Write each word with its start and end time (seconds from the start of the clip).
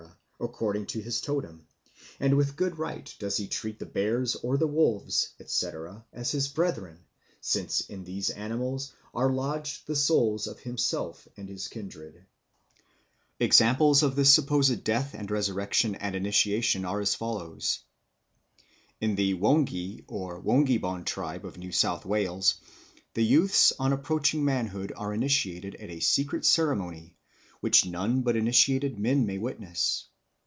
according 0.43 0.87
to 0.87 0.99
his 0.99 1.21
totem; 1.21 1.63
and 2.19 2.35
with 2.35 2.55
good 2.55 2.75
right 2.79 3.15
does 3.19 3.37
he 3.37 3.47
treat 3.47 3.77
the 3.77 3.85
bears 3.85 4.33
or 4.37 4.57
the 4.57 4.65
wolves, 4.65 5.35
etc., 5.39 6.03
as 6.11 6.31
his 6.31 6.47
brethren, 6.47 6.97
since 7.39 7.81
in 7.81 8.03
these 8.05 8.31
animals 8.31 8.91
are 9.13 9.29
lodged 9.31 9.85
the 9.85 9.95
souls 9.95 10.47
of 10.47 10.59
himself 10.61 11.27
and 11.37 11.47
his 11.47 11.67
kindred. 11.67 12.25
Examples 13.39 14.01
of 14.01 14.15
this 14.15 14.33
supposed 14.33 14.83
death 14.83 15.13
and 15.13 15.29
resurrection 15.29 15.93
at 15.97 16.15
initiation 16.15 16.85
are 16.85 17.01
as 17.01 17.13
follows. 17.13 17.81
In 18.99 19.13
the 19.13 19.35
Wonghi 19.35 20.03
or 20.07 20.41
Wonghibon 20.41 21.05
tribe 21.05 21.45
of 21.45 21.59
New 21.59 21.71
South 21.71 22.03
Wales 22.03 22.55
the 23.13 23.23
youths 23.23 23.73
on 23.77 23.93
approaching 23.93 24.43
manhood 24.43 24.91
are 24.97 25.13
initiated 25.13 25.75
at 25.75 25.91
a 25.91 25.99
secret 25.99 26.47
ceremony, 26.47 27.15
which 27.59 27.85
none 27.85 28.23
but 28.23 28.35
initiated 28.35 28.97
men 28.97 29.27
may 29.27 29.37
witness. 29.37 30.07